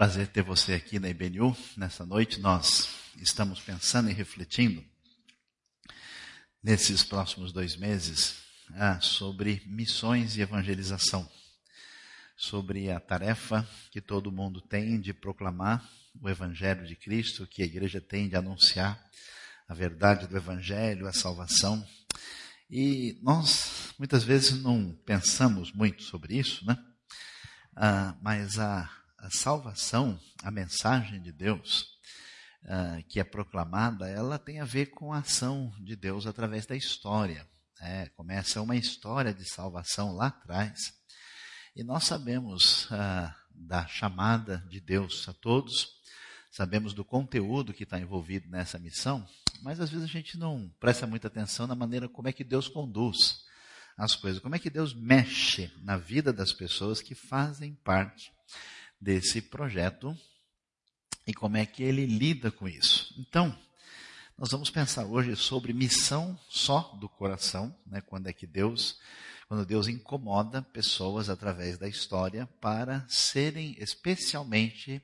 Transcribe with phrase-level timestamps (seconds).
[0.00, 1.54] Prazer ter você aqui na IBNU.
[1.76, 4.82] Nessa noite nós estamos pensando e refletindo
[6.62, 8.36] nesses próximos dois meses
[8.76, 11.30] ah, sobre missões e evangelização,
[12.34, 15.86] sobre a tarefa que todo mundo tem de proclamar
[16.18, 18.98] o Evangelho de Cristo, que a igreja tem de anunciar
[19.68, 21.86] a verdade do Evangelho, a salvação.
[22.70, 26.82] E nós muitas vezes não pensamos muito sobre isso, né?
[27.76, 32.00] Ah, mas a a salvação, a mensagem de Deus
[32.64, 36.74] uh, que é proclamada, ela tem a ver com a ação de Deus através da
[36.74, 37.46] história.
[37.80, 40.92] É, começa uma história de salvação lá atrás.
[41.74, 45.88] E nós sabemos uh, da chamada de Deus a todos,
[46.50, 49.26] sabemos do conteúdo que está envolvido nessa missão,
[49.62, 52.68] mas às vezes a gente não presta muita atenção na maneira como é que Deus
[52.68, 53.44] conduz
[53.96, 58.32] as coisas, como é que Deus mexe na vida das pessoas que fazem parte
[59.00, 60.16] desse projeto
[61.26, 63.14] e como é que ele lida com isso.
[63.18, 63.56] Então,
[64.36, 68.00] nós vamos pensar hoje sobre missão só do coração, né?
[68.00, 68.98] quando é que Deus,
[69.48, 75.02] quando Deus incomoda pessoas através da história para serem especialmente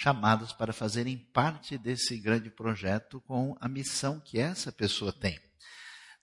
[0.00, 5.38] chamadas para fazerem parte desse grande projeto com a missão que essa pessoa tem.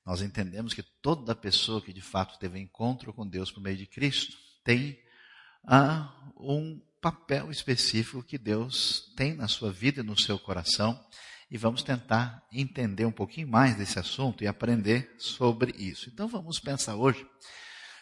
[0.03, 3.85] Nós entendemos que toda pessoa que de fato teve encontro com Deus por meio de
[3.85, 4.99] Cristo tem
[5.63, 10.99] ah, um papel específico que Deus tem na sua vida e no seu coração.
[11.49, 16.09] E vamos tentar entender um pouquinho mais desse assunto e aprender sobre isso.
[16.09, 17.25] Então vamos pensar hoje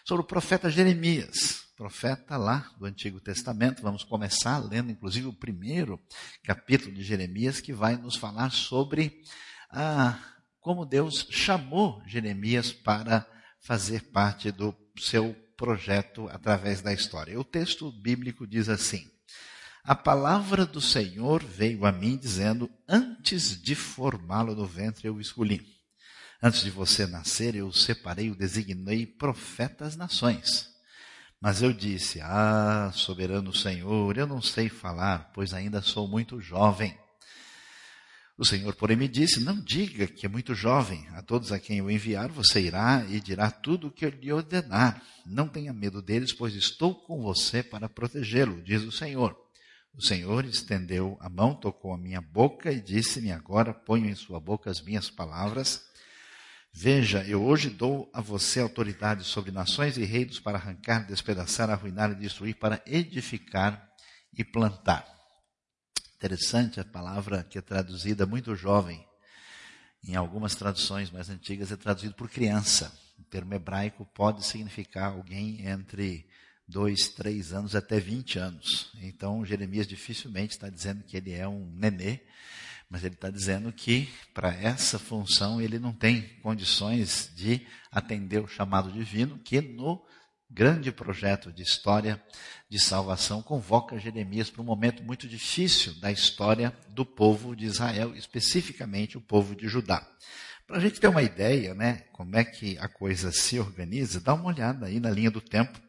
[0.03, 3.83] sobre o profeta Jeremias, profeta lá do Antigo Testamento.
[3.83, 5.99] Vamos começar lendo, inclusive, o primeiro
[6.43, 9.21] capítulo de Jeremias, que vai nos falar sobre
[9.69, 10.17] ah,
[10.59, 13.27] como Deus chamou Jeremias para
[13.59, 17.39] fazer parte do seu projeto através da história.
[17.39, 19.09] O texto bíblico diz assim:
[19.83, 25.21] A palavra do Senhor veio a mim dizendo: Antes de formá-lo no ventre eu o
[25.21, 25.75] escolhi.
[26.41, 30.69] Antes de você nascer eu o separei, o designei profeta às nações.
[31.41, 36.97] Mas eu disse: Ah, soberano Senhor, eu não sei falar, pois ainda sou muito jovem.
[38.37, 41.07] O Senhor, porém, me disse: Não diga que é muito jovem.
[41.11, 44.31] A todos a quem eu enviar, você irá e dirá tudo o que eu lhe
[44.31, 45.01] ordenar.
[45.25, 49.37] Não tenha medo deles, pois estou com você para protegê-lo, diz o Senhor.
[49.93, 54.39] O Senhor estendeu a mão, tocou a minha boca e disse-me: Agora ponho em sua
[54.39, 55.85] boca as minhas palavras.
[56.73, 62.11] Veja, eu hoje dou a você autoridade sobre nações e reinos para arrancar, despedaçar, arruinar
[62.11, 63.89] e destruir, para edificar
[64.37, 65.14] e plantar.
[66.25, 69.05] Interessante a palavra que é traduzida muito jovem.
[70.03, 72.91] Em algumas traduções mais antigas é traduzido por criança.
[73.19, 76.27] O termo hebraico pode significar alguém entre
[76.67, 78.91] dois, três anos até 20 anos.
[79.03, 82.21] Então Jeremias dificilmente está dizendo que ele é um nenê,
[82.89, 87.61] mas ele está dizendo que para essa função ele não tem condições de
[87.91, 90.03] atender o chamado divino, que no
[90.49, 92.21] grande projeto de história
[92.69, 98.15] de salvação convoca Jeremias para um momento muito difícil da história do povo de Israel,
[98.15, 100.07] especificamente o povo de Judá.
[100.67, 104.33] Para a gente ter uma ideia, né, como é que a coisa se organiza, dá
[104.33, 105.79] uma olhada aí na linha do tempo.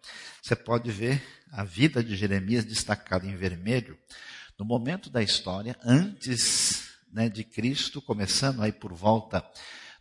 [0.42, 3.98] Você pode ver a vida de Jeremias destacada em vermelho
[4.58, 9.44] no momento da história antes né, de Cristo, começando aí por volta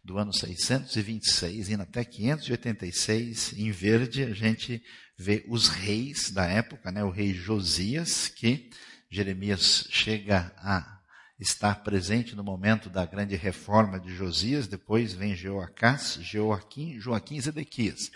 [0.06, 4.82] do ano 626, indo até 586, em verde, a gente
[5.18, 7.04] vê os reis da época, né?
[7.04, 8.70] o rei Josias, que
[9.10, 11.02] Jeremias chega a
[11.40, 17.42] estar presente no momento da grande reforma de Josias, depois vem Jeoacás, Jeoaquim, Joaquim e
[17.42, 18.12] Zedequias.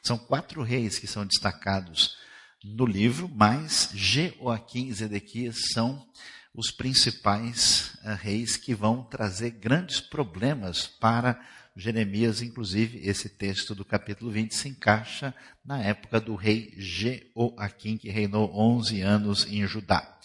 [0.00, 2.16] São quatro reis que são destacados
[2.62, 6.06] no livro, mas Jeoaquim e Zedequias são
[6.54, 11.40] os principais uh, reis que vão trazer grandes problemas para
[11.74, 18.10] Jeremias, inclusive esse texto do capítulo 20 se encaixa na época do rei Jeoaquim, que
[18.10, 20.18] reinou 11 anos em Judá.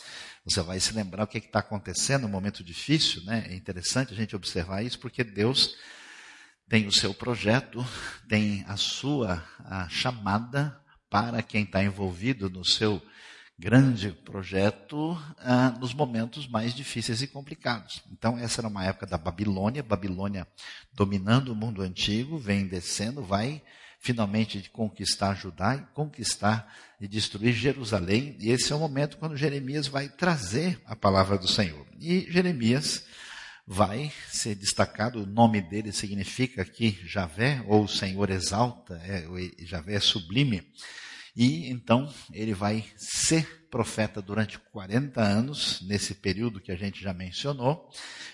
[0.44, 3.46] Você vai se lembrar o que está acontecendo, um momento difícil, né?
[3.50, 5.76] É interessante a gente observar isso, porque Deus
[6.68, 7.86] tem o seu projeto,
[8.28, 10.78] tem a sua a chamada
[11.10, 13.02] para quem está envolvido no seu
[13.60, 18.04] grande projeto ah, nos momentos mais difíceis e complicados.
[18.12, 20.48] Então, essa era uma época da Babilônia, Babilônia
[20.94, 23.62] dominando o mundo antigo, vem descendo, vai
[24.00, 26.72] finalmente conquistar Judá e conquistar
[27.02, 28.38] e destruir Jerusalém.
[28.40, 31.86] E esse é o momento quando Jeremias vai trazer a palavra do Senhor.
[32.00, 33.06] E Jeremias
[33.66, 39.26] vai ser destacado, o nome dele significa que Javé, ou o Senhor exalta, é,
[39.66, 40.64] Javé é sublime.
[41.38, 47.14] E então ele vai ser profeta durante 40 anos, nesse período que a gente já
[47.14, 47.92] mencionou.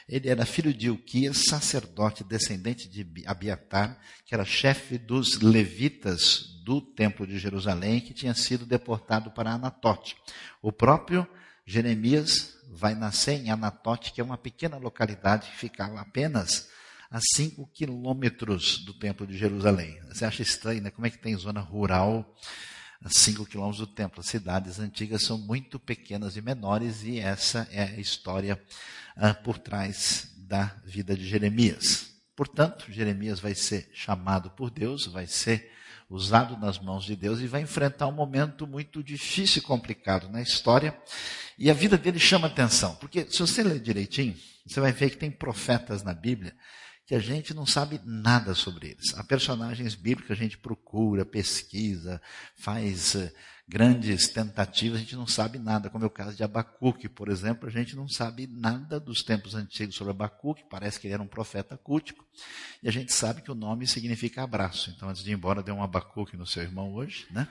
[0.07, 6.79] Ele era filho de Uquias, sacerdote, descendente de Abiatar, que era chefe dos levitas do
[6.79, 10.15] Templo de Jerusalém, que tinha sido deportado para Anatote.
[10.61, 11.27] O próprio
[11.65, 16.69] Jeremias vai nascer em Anatote, que é uma pequena localidade que ficava apenas
[17.11, 20.00] a 5 quilômetros do Templo de Jerusalém.
[20.07, 20.89] Você acha estranho, né?
[20.89, 22.33] Como é que tem zona rural
[23.03, 24.21] a 5 quilômetros do templo?
[24.21, 28.61] As cidades antigas são muito pequenas e menores, e essa é a história
[29.15, 32.13] ah, por trás da vida de Jeremias.
[32.35, 35.71] Portanto, Jeremias vai ser chamado por Deus, vai ser
[36.09, 40.41] usado nas mãos de Deus e vai enfrentar um momento muito difícil e complicado na
[40.41, 40.97] história.
[41.57, 44.35] E a vida dele chama atenção, porque se você ler direitinho,
[44.65, 46.55] você vai ver que tem profetas na Bíblia
[47.05, 49.13] que a gente não sabe nada sobre eles.
[49.15, 52.21] Há personagens bíblicos que a gente procura, pesquisa,
[52.55, 53.31] faz uh,
[53.67, 57.67] grandes tentativas, a gente não sabe nada, como é o caso de Abacuque, por exemplo,
[57.67, 61.27] a gente não sabe nada dos tempos antigos sobre Abacuque, parece que ele era um
[61.27, 62.25] profeta cultico,
[62.81, 64.91] e a gente sabe que o nome significa abraço.
[64.95, 67.47] Então, antes de ir embora, dê um Abacuque no seu irmão hoje, né?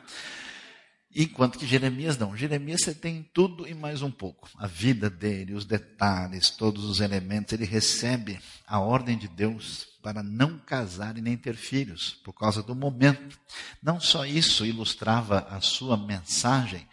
[1.14, 2.36] Enquanto que Jeremias não.
[2.36, 4.48] Jeremias você tem tudo e mais um pouco.
[4.56, 7.52] A vida dele, os detalhes, todos os elementos.
[7.52, 12.62] Ele recebe a ordem de Deus para não casar e nem ter filhos, por causa
[12.62, 13.38] do momento.
[13.82, 16.88] Não só isso ilustrava a sua mensagem,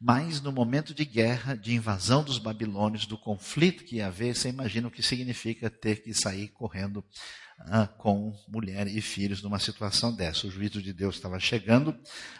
[0.00, 4.48] mas no momento de guerra, de invasão dos babilônios, do conflito que ia haver, você
[4.48, 7.04] imagina o que significa ter que sair correndo
[7.58, 10.46] ah, com mulher e filhos numa situação dessa.
[10.46, 11.96] O juízo de Deus estava chegando,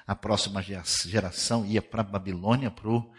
[0.06, 3.12] a próxima geração ia para a Babilônia, para o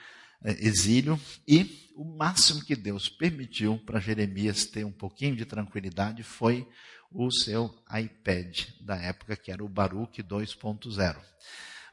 [0.44, 6.22] eh, exílio, e o máximo que Deus permitiu para Jeremias ter um pouquinho de tranquilidade
[6.24, 6.68] foi
[7.12, 11.18] o seu iPad da época, que era o Baruch 2.0.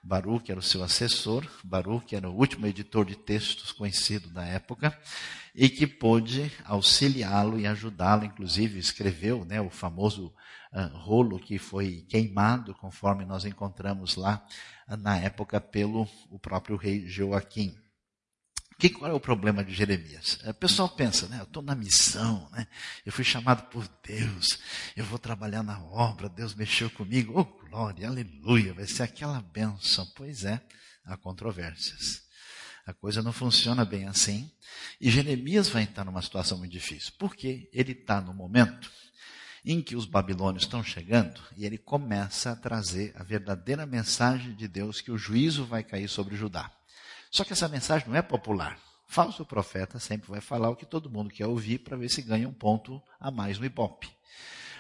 [0.05, 4.97] Baruch era o seu assessor, Baruch era o último editor de textos conhecido da época,
[5.55, 10.27] e que pôde auxiliá-lo e ajudá-lo, inclusive escreveu né, o famoso
[10.73, 14.45] uh, rolo que foi queimado, conforme nós encontramos lá
[14.87, 17.75] uh, na época pelo o próprio rei Joaquim.
[18.79, 20.39] Que, qual é o problema de Jeremias?
[20.45, 21.39] O pessoal pensa, né?
[21.39, 22.67] Eu estou na missão, né?
[23.07, 24.59] Eu fui chamado por Deus,
[24.97, 30.07] eu vou trabalhar na obra, Deus mexeu comigo, oh glória, aleluia, vai ser aquela benção.
[30.17, 30.61] Pois é,
[31.05, 32.23] há controvérsias.
[32.87, 34.51] A coisa não funciona bem assim.
[35.01, 38.91] E Jeremias vai entrar numa situação muito difícil, porque ele está no momento
[39.65, 44.69] em que os babilônios estão chegando e ele começa a trazer a verdadeira mensagem de
[44.69, 46.71] Deus que o juízo vai cair sobre Judá.
[47.35, 48.79] Só que essa mensagem não é popular.
[49.09, 52.49] Falso profeta sempre vai falar o que todo mundo quer ouvir para ver se ganha
[52.49, 54.09] um ponto a mais no Ibope.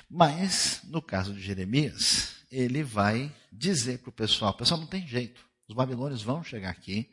[0.09, 5.45] Mas, no caso de Jeremias, ele vai dizer para o pessoal: pessoal, não tem jeito.
[5.67, 7.11] Os babilônios vão chegar aqui,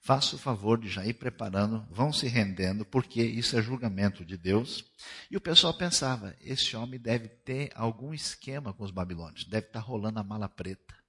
[0.00, 4.36] faça o favor de já ir preparando, vão se rendendo, porque isso é julgamento de
[4.36, 4.84] Deus.
[5.30, 9.82] E o pessoal pensava: esse homem deve ter algum esquema com os babilônios, deve estar
[9.82, 10.99] tá rolando a mala preta.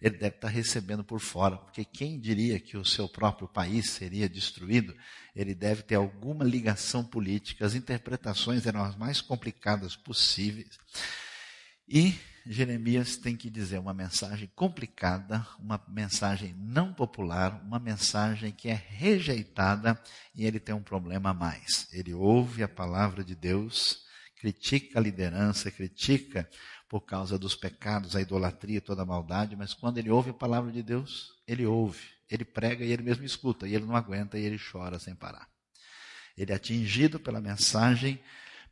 [0.00, 3.90] Ele deve estar tá recebendo por fora, porque quem diria que o seu próprio país
[3.90, 4.96] seria destruído?
[5.36, 7.66] Ele deve ter alguma ligação política.
[7.66, 10.78] As interpretações eram as mais complicadas possíveis.
[11.86, 12.14] E
[12.46, 18.74] Jeremias tem que dizer uma mensagem complicada, uma mensagem não popular, uma mensagem que é
[18.88, 20.00] rejeitada
[20.34, 21.86] e ele tem um problema a mais.
[21.92, 24.04] Ele ouve a palavra de Deus,
[24.36, 26.48] critica a liderança, critica
[26.90, 30.72] por causa dos pecados, a idolatria, toda a maldade, mas quando ele ouve a palavra
[30.72, 34.44] de Deus, ele ouve, ele prega e ele mesmo escuta, e ele não aguenta e
[34.44, 35.48] ele chora sem parar.
[36.36, 38.20] Ele é atingido pela mensagem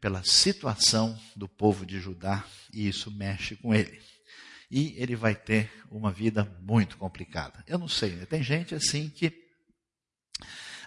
[0.00, 4.00] pela situação do povo de Judá e isso mexe com ele.
[4.70, 7.64] E ele vai ter uma vida muito complicada.
[7.66, 8.26] Eu não sei, né?
[8.26, 9.32] tem gente assim que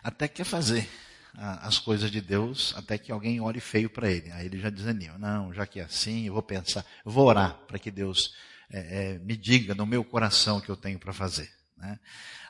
[0.03, 0.87] até quer fazer
[1.33, 4.31] as coisas de Deus até que alguém ore feio para ele.
[4.31, 5.17] Aí ele já desanima.
[5.17, 8.35] Não, já que é assim, eu vou pensar, eu vou orar para que Deus
[8.69, 11.51] é, é, me diga no meu coração o que eu tenho para fazer.
[11.77, 11.99] Né?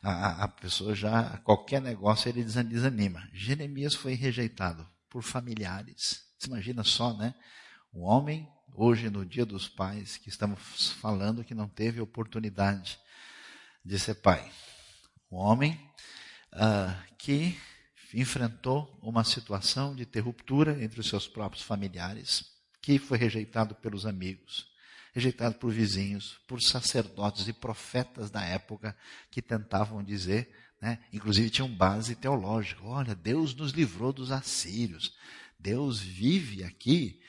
[0.04, 3.28] A, a, pessoa já, qualquer negócio, ele desanima.
[3.34, 7.36] Jeremias foi rejeitado por familiares, você imagina só, né?
[7.94, 12.98] Um homem, hoje no dia dos pais, que estamos falando que não teve oportunidade
[13.84, 14.50] de ser pai.
[15.30, 15.80] Um homem
[16.54, 17.60] uh, que
[18.14, 22.46] enfrentou uma situação de interruptura entre os seus próprios familiares,
[22.82, 24.68] que foi rejeitado pelos amigos,
[25.14, 28.96] rejeitado por vizinhos, por sacerdotes e profetas da época
[29.30, 35.16] que tentavam dizer, né, inclusive tinham base teológica: olha, Deus nos livrou dos assírios.
[35.60, 37.22] Deus vive aqui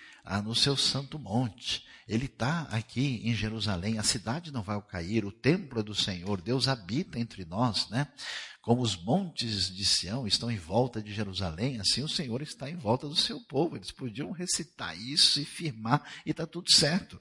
[0.44, 1.84] no seu santo monte.
[2.06, 6.40] Ele está aqui em Jerusalém, a cidade não vai cair, o templo é do Senhor,
[6.40, 8.08] Deus habita entre nós, né?
[8.60, 12.76] Como os montes de Sião estão em volta de Jerusalém, assim o Senhor está em
[12.76, 13.76] volta do seu povo.
[13.76, 17.20] Eles podiam recitar isso e firmar e está tudo certo.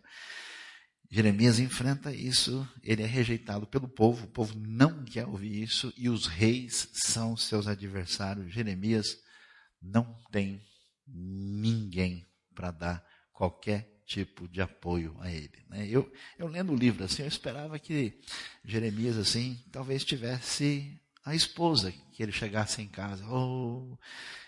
[1.10, 6.10] Jeremias enfrenta isso, ele é rejeitado pelo povo, o povo não quer ouvir isso e
[6.10, 8.54] os reis são seus adversários.
[8.54, 9.18] Jeremias
[9.82, 10.62] não tem
[11.08, 15.64] ninguém para dar qualquer tipo de apoio a ele.
[15.70, 15.88] Né?
[15.88, 18.20] Eu, eu lendo o livro assim, eu esperava que
[18.64, 23.26] Jeremias assim talvez tivesse a esposa que ele chegasse em casa.
[23.28, 23.96] Oh,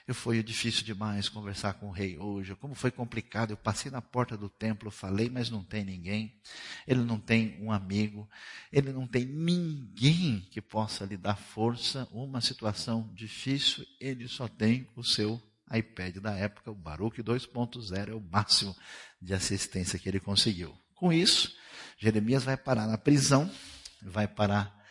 [0.08, 2.56] eu foi difícil demais conversar com o rei hoje.
[2.56, 3.52] Como foi complicado.
[3.52, 6.36] Eu passei na porta do templo, falei, mas não tem ninguém.
[6.88, 8.28] Ele não tem um amigo.
[8.72, 12.08] Ele não tem ninguém que possa lhe dar força.
[12.12, 15.42] Uma situação difícil, ele só tem o seu
[15.72, 18.76] iPad da época, o Baruch 2.0 é o máximo
[19.22, 20.76] de assistência que ele conseguiu.
[20.96, 21.56] Com isso,
[21.98, 23.50] Jeremias vai parar na prisão,
[24.02, 24.84] vai parar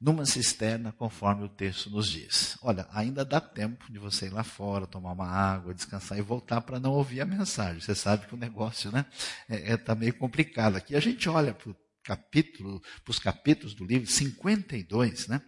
[0.00, 2.56] numa cisterna, conforme o texto nos diz.
[2.62, 6.60] Olha, ainda dá tempo de você ir lá fora, tomar uma água, descansar e voltar
[6.60, 7.80] para não ouvir a mensagem.
[7.80, 9.04] Você sabe que o negócio né,
[9.48, 10.76] é, é tá meio complicado.
[10.76, 15.42] Aqui a gente olha para capítulo, os capítulos do livro 52, né?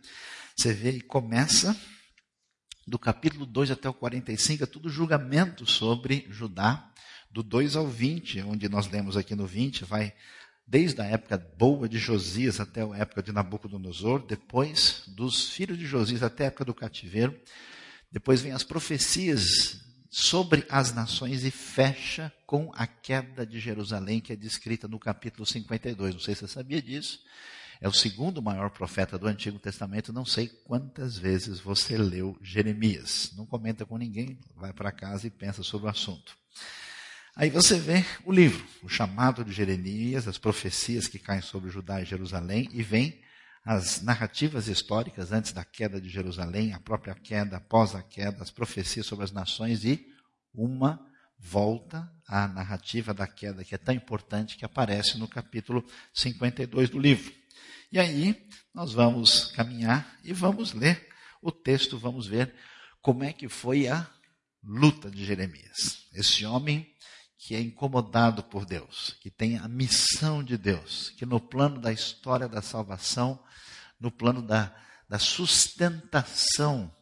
[0.54, 1.74] Você vê e começa
[2.86, 6.90] do capítulo 2 até o 45, é tudo julgamento sobre Judá,
[7.30, 10.12] do 2 ao 20, onde nós lemos aqui no 20, vai
[10.66, 15.86] desde a época boa de Josias até a época de Nabucodonosor, depois dos filhos de
[15.86, 17.38] Josias até a época do cativeiro,
[18.10, 24.32] depois vem as profecias sobre as nações e fecha com a queda de Jerusalém, que
[24.32, 26.14] é descrita no capítulo 52.
[26.14, 27.20] Não sei se você sabia disso.
[27.80, 30.12] É o segundo maior profeta do Antigo Testamento.
[30.12, 33.32] Não sei quantas vezes você leu Jeremias.
[33.34, 36.36] Não comenta com ninguém, vai para casa e pensa sobre o assunto.
[37.34, 42.02] Aí você vê o livro, o chamado de Jeremias, as profecias que caem sobre Judá
[42.02, 43.18] e Jerusalém, e vem
[43.64, 48.50] as narrativas históricas antes da queda de Jerusalém, a própria queda, após a queda, as
[48.50, 50.06] profecias sobre as nações e
[50.52, 51.00] uma
[51.38, 55.82] volta à narrativa da queda, que é tão importante, que aparece no capítulo
[56.12, 57.39] 52 do livro.
[57.92, 61.08] E aí nós vamos caminhar e vamos ler
[61.42, 62.54] o texto, vamos ver
[63.02, 64.08] como é que foi a
[64.62, 66.06] luta de Jeremias.
[66.12, 66.88] Esse homem
[67.36, 71.92] que é incomodado por Deus, que tem a missão de Deus, que no plano da
[71.92, 73.42] história da salvação,
[73.98, 74.74] no plano da,
[75.08, 76.94] da sustentação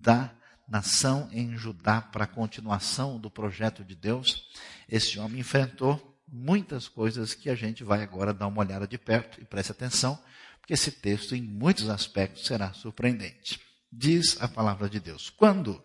[0.00, 0.32] da
[0.68, 4.44] nação em Judá para a continuação do projeto de Deus,
[4.88, 9.40] esse homem enfrentou muitas coisas que a gente vai agora dar uma olhada de perto
[9.40, 10.18] e preste atenção,
[10.60, 13.60] porque esse texto, em muitos aspectos, será surpreendente.
[13.92, 15.82] Diz a palavra de Deus: quando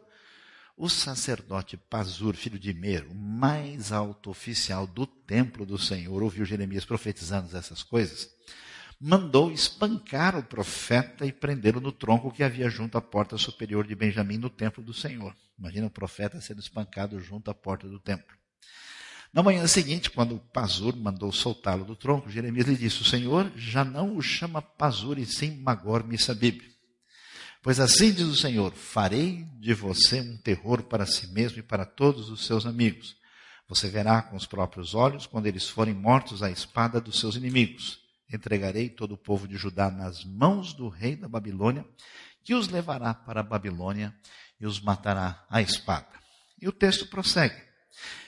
[0.78, 6.46] o sacerdote Pazur, filho de Mer, o mais alto oficial do templo do Senhor, ouviu
[6.46, 8.30] Jeremias profetizando essas coisas,
[9.00, 13.96] mandou espancar o profeta e prendê-lo no tronco que havia junto à porta superior de
[13.96, 15.36] Benjamim no templo do Senhor.
[15.58, 18.36] Imagina o profeta sendo espancado junto à porta do templo.
[19.36, 23.84] Na manhã seguinte, quando Pazur mandou soltá-lo do tronco, Jeremias lhe disse: O Senhor já
[23.84, 26.62] não o chama Pazur e sim Magor Missabib
[27.62, 31.86] Pois assim diz o Senhor: farei de você um terror para si mesmo e para
[31.86, 33.18] todos os seus amigos.
[33.68, 38.00] Você verá com os próprios olhos quando eles forem mortos à espada dos seus inimigos.
[38.32, 41.86] Entregarei todo o povo de Judá nas mãos do rei da Babilônia,
[42.42, 44.16] que os levará para a Babilônia
[44.62, 46.08] e os matará à espada.
[46.62, 47.75] E o texto prossegue.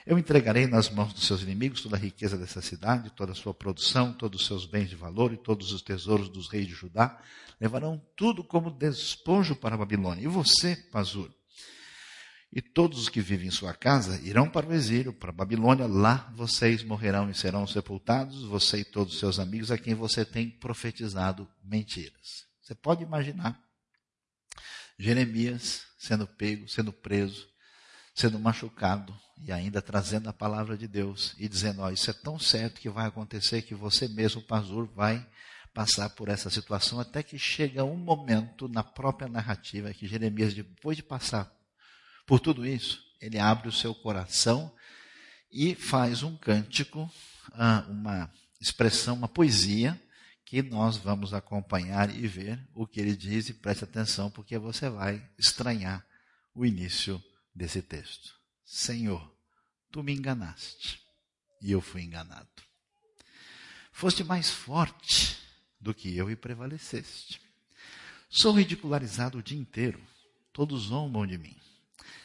[0.05, 3.53] Eu entregarei nas mãos dos seus inimigos toda a riqueza dessa cidade, toda a sua
[3.53, 7.21] produção, todos os seus bens de valor e todos os tesouros dos reis de Judá.
[7.59, 10.23] Levarão tudo como despojo para a Babilônia.
[10.23, 11.29] E você, Pazur,
[12.51, 15.85] e todos os que vivem em sua casa irão para o exílio, para a Babilônia.
[15.85, 20.23] Lá vocês morrerão e serão sepultados, você e todos os seus amigos a quem você
[20.23, 22.45] tem profetizado mentiras.
[22.61, 23.61] Você pode imaginar
[24.97, 27.47] Jeremias sendo pego, sendo preso,
[28.15, 32.39] sendo machucado e ainda trazendo a palavra de Deus e dizendo: ó, isso é tão
[32.39, 35.25] certo que vai acontecer que você mesmo, pastor, vai
[35.73, 40.97] passar por essa situação até que chega um momento na própria narrativa que Jeremias, depois
[40.97, 41.51] de passar
[42.25, 44.73] por tudo isso, ele abre o seu coração
[45.51, 47.09] e faz um cântico,
[47.53, 49.99] ah, uma expressão, uma poesia
[50.43, 54.89] que nós vamos acompanhar e ver o que ele diz e preste atenção porque você
[54.89, 56.05] vai estranhar
[56.55, 57.21] o início
[57.53, 58.36] desse texto.
[58.69, 59.33] Senhor,
[59.89, 61.01] tu me enganaste
[61.61, 62.49] e eu fui enganado.
[63.93, 65.37] Foste mais forte
[65.79, 67.41] do que eu e prevaleceste.
[68.29, 70.05] Sou ridicularizado o dia inteiro.
[70.51, 71.55] Todos zombam de mim.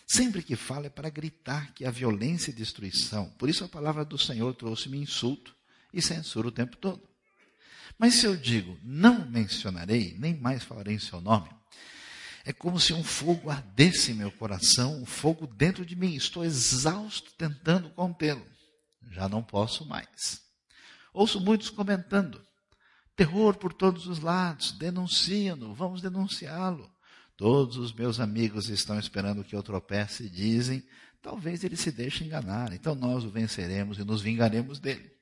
[0.04, 3.30] Sempre que fala é para gritar que a violência e destruição.
[3.38, 5.54] Por isso a palavra do Senhor trouxe-me insulto
[5.94, 7.08] e censura o tempo todo.
[7.96, 11.48] Mas se eu digo, não mencionarei, nem mais falarei em seu nome,
[12.44, 16.14] é como se um fogo ardesse meu coração, um fogo dentro de mim.
[16.14, 18.44] Estou exausto tentando contê-lo.
[19.10, 20.42] Já não posso mais.
[21.12, 22.44] Ouço muitos comentando:
[23.14, 26.90] terror por todos os lados, denunciam-no, vamos denunciá-lo.
[27.36, 30.82] Todos os meus amigos estão esperando que eu tropece e dizem:
[31.20, 35.12] talvez ele se deixe enganar, então nós o venceremos e nos vingaremos dele.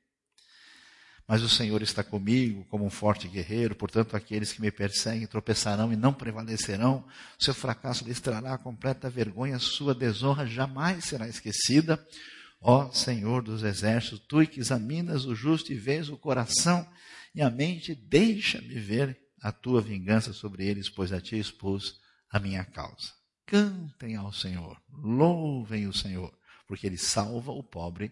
[1.30, 5.92] Mas o Senhor está comigo como um forte guerreiro, portanto, aqueles que me perseguem tropeçarão
[5.92, 7.04] e não prevalecerão.
[7.38, 12.04] Seu fracasso lhes trará completa vergonha, sua desonra jamais será esquecida.
[12.60, 16.84] Ó Senhor dos exércitos, tu que examinas o justo e vês o coração
[17.32, 22.40] e a mente, deixa-me ver a tua vingança sobre eles, pois a ti expus a
[22.40, 23.12] minha causa.
[23.46, 28.10] Cantem ao Senhor, louvem o Senhor, porque ele salva o pobre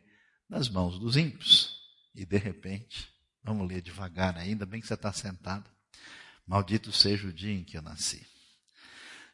[0.49, 1.78] das mãos dos ímpios.
[2.19, 3.09] E de repente,
[3.45, 5.71] vamos ler devagar ainda, bem que você está sentado.
[6.45, 8.27] Maldito seja o dia em que eu nasci.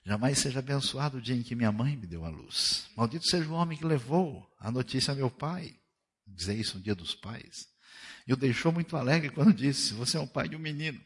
[0.05, 2.85] Jamais seja abençoado o dia em que minha mãe me deu a luz.
[2.95, 5.75] Maldito seja o homem que levou a notícia a meu pai.
[6.27, 7.67] Dizer isso no dia dos pais.
[8.27, 11.01] E o deixou muito alegre quando disse: Você é o pai de um menino.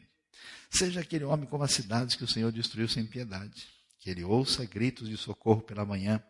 [0.69, 3.69] Seja aquele homem como as cidades que o Senhor destruiu sem piedade.
[3.99, 6.21] Que ele ouça gritos de socorro pela manhã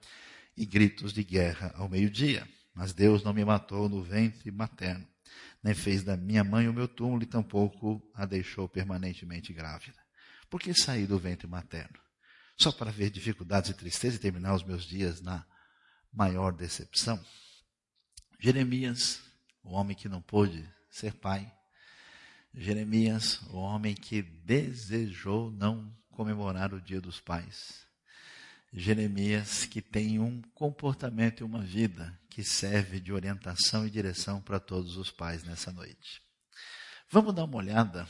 [0.55, 2.47] e gritos de guerra ao meio-dia.
[2.71, 5.07] Mas Deus não me matou no ventre materno
[5.63, 9.99] nem fez da minha mãe o meu túmulo e tampouco a deixou permanentemente grávida.
[10.49, 11.99] Por que saí do ventre materno?
[12.57, 15.45] Só para ver dificuldades e tristeza e terminar os meus dias na
[16.11, 17.23] maior decepção?
[18.39, 19.21] Jeremias,
[19.63, 21.51] o homem que não pôde ser pai.
[22.53, 27.88] Jeremias, o homem que desejou não comemorar o dia dos pais.
[28.71, 34.59] Jeremias, que tem um comportamento e uma vida que serve de orientação e direção para
[34.59, 36.21] todos os pais nessa noite.
[37.09, 38.07] Vamos dar uma olhada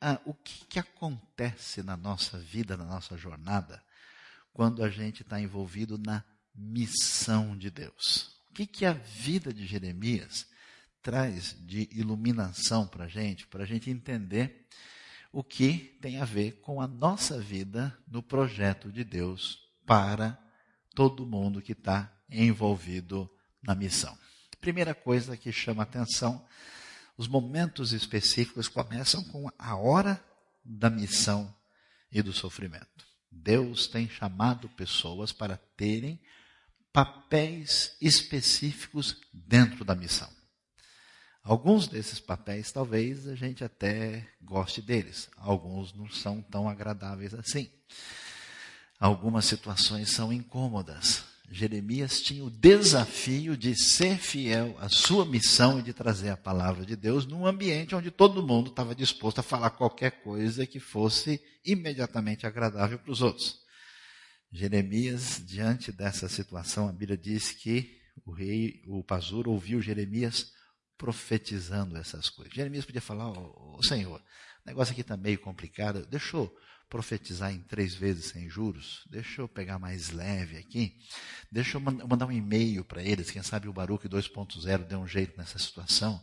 [0.00, 3.82] a o que, que acontece na nossa vida, na nossa jornada,
[4.52, 8.40] quando a gente está envolvido na missão de Deus.
[8.50, 10.46] O que, que a vida de Jeremias
[11.02, 14.66] traz de iluminação para a gente, para a gente entender
[15.32, 20.38] o que tem a ver com a nossa vida no projeto de Deus para
[20.94, 23.28] todo mundo que está envolvido
[23.60, 24.16] na missão.
[24.60, 26.46] Primeira coisa que chama atenção,
[27.16, 30.24] os momentos específicos começam com a hora
[30.64, 31.52] da missão
[32.12, 33.04] e do sofrimento.
[33.32, 36.20] Deus tem chamado pessoas para terem
[36.92, 40.30] papéis específicos dentro da missão.
[41.42, 47.68] Alguns desses papéis talvez a gente até goste deles, alguns não são tão agradáveis assim
[49.00, 51.24] algumas situações são incômodas.
[51.50, 56.86] Jeremias tinha o desafio de ser fiel à sua missão e de trazer a palavra
[56.86, 61.42] de Deus num ambiente onde todo mundo estava disposto a falar qualquer coisa que fosse
[61.64, 63.58] imediatamente agradável para os outros.
[64.52, 70.52] Jeremias, diante dessa situação, a Bíblia diz que o rei, o Pazur, ouviu Jeremias
[70.96, 72.54] profetizando essas coisas.
[72.54, 76.54] Jeremias podia falar, ô oh, Senhor, o negócio aqui está meio complicado, deixou
[76.90, 79.06] profetizar em três vezes sem juros?
[79.08, 80.98] Deixa eu pegar mais leve aqui.
[81.50, 83.30] Deixa eu mandar um e-mail para eles.
[83.30, 86.22] Quem sabe o Baruch 2.0 deu um jeito nessa situação.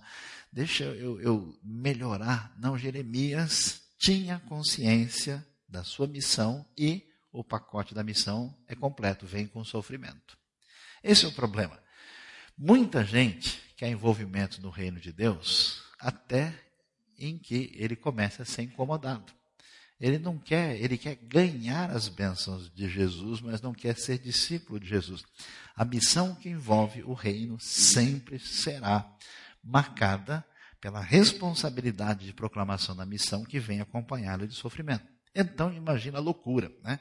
[0.52, 2.54] Deixa eu, eu melhorar.
[2.60, 9.48] Não, Jeremias tinha consciência da sua missão e o pacote da missão é completo, vem
[9.48, 10.38] com sofrimento.
[11.04, 11.82] Esse é o problema.
[12.58, 16.54] Muita gente quer envolvimento no reino de Deus até
[17.18, 19.37] em que ele começa a ser incomodado.
[20.00, 24.80] Ele não quer, ele quer ganhar as bênçãos de Jesus, mas não quer ser discípulo
[24.80, 25.24] de Jesus.
[25.76, 29.12] A missão que envolve o reino sempre será
[29.64, 30.46] marcada
[30.80, 35.06] pela responsabilidade de proclamação da missão que vem acompanhada de sofrimento.
[35.34, 37.00] Então, imagina a loucura, né?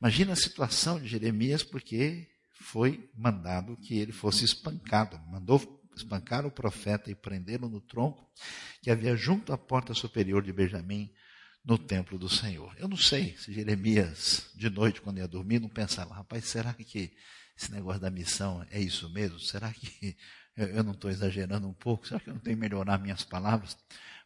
[0.00, 5.18] Imagina a situação de Jeremias, porque foi mandado que ele fosse espancado.
[5.30, 5.60] Mandou
[5.94, 8.26] espancar o profeta e prendê-lo no tronco
[8.82, 11.12] que havia junto à porta superior de Benjamim,
[11.64, 12.74] no templo do Senhor.
[12.76, 17.12] Eu não sei se Jeremias, de noite, quando ia dormir, não pensava, rapaz, será que
[17.56, 19.38] esse negócio da missão é isso mesmo?
[19.38, 20.16] Será que
[20.56, 22.06] eu não estou exagerando um pouco?
[22.06, 23.76] Será que eu não tenho que melhorar minhas palavras?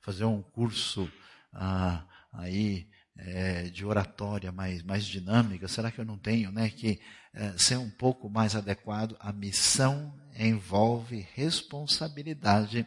[0.01, 1.11] Fazer um curso
[1.53, 5.69] ah, aí é, de oratória mais, mais dinâmica?
[5.69, 7.01] Será que eu não tenho né, que
[7.35, 9.17] é, ser um pouco mais adequado?
[9.21, 12.87] A missão envolve responsabilidade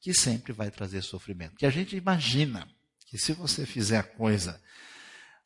[0.00, 1.56] que sempre vai trazer sofrimento.
[1.56, 2.66] Que a gente imagina
[3.10, 4.62] que se você fizer a coisa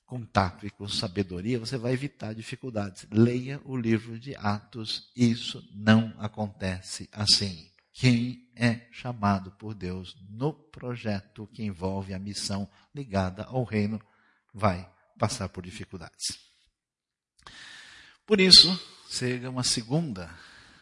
[0.05, 3.07] com tato e com sabedoria, você vai evitar dificuldades.
[3.11, 7.71] Leia o livro de Atos, isso não acontece assim.
[7.91, 13.99] Quem é chamado por Deus no projeto que envolve a missão ligada ao reino
[14.53, 14.87] vai
[15.19, 16.39] passar por dificuldades.
[18.27, 20.29] Por isso, chega uma segunda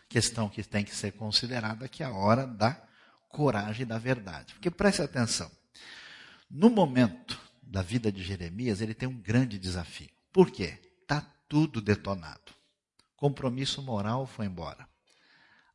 [0.08, 2.74] questão que tem que ser considerada, que é a hora da
[3.28, 4.54] coragem da verdade.
[4.54, 5.50] Porque preste atenção,
[6.52, 10.10] no momento da vida de Jeremias, ele tem um grande desafio.
[10.30, 10.78] Por quê?
[11.00, 12.52] Está tudo detonado.
[13.16, 14.86] Compromisso moral foi embora.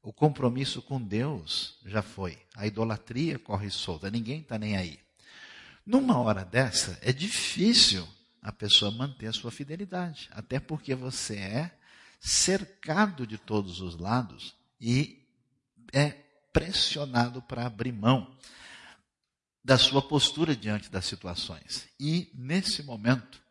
[0.03, 2.37] O compromisso com Deus já foi.
[2.55, 4.99] A idolatria corre solta, ninguém está nem aí.
[5.83, 8.07] Numa hora dessa, é difícil
[8.39, 11.77] a pessoa manter a sua fidelidade, até porque você é
[12.19, 15.25] cercado de todos os lados e
[15.91, 16.11] é
[16.53, 18.37] pressionado para abrir mão
[19.67, 21.89] da sua postura diante das situações.
[21.99, 23.43] E nesse momento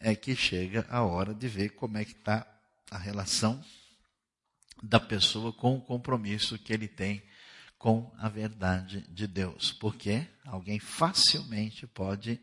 [0.00, 2.44] é que chega a hora de ver como é que está
[2.90, 3.64] a relação
[4.82, 7.22] da pessoa com o compromisso que ele tem
[7.78, 9.70] com a verdade de Deus.
[9.70, 12.40] Porque alguém facilmente pode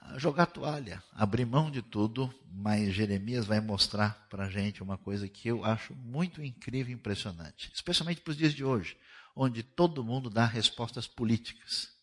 [0.00, 4.96] ah, jogar toalha, abrir mão de tudo, mas Jeremias vai mostrar para a gente uma
[4.96, 8.96] coisa que eu acho muito incrível e impressionante, especialmente para os dias de hoje,
[9.36, 11.99] onde todo mundo dá respostas políticas.